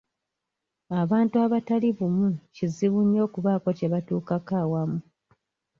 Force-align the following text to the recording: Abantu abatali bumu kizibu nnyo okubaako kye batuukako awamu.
Abantu 1.01 1.35
abatali 1.45 1.89
bumu 1.97 2.29
kizibu 2.55 2.99
nnyo 3.03 3.21
okubaako 3.27 3.69
kye 3.77 3.87
batuukako 3.93 4.51
awamu. 4.63 4.99